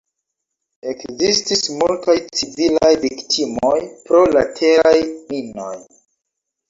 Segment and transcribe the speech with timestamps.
[0.93, 3.77] Ekzistis multaj civilaj viktimoj
[4.09, 5.73] pro la teraj minoj.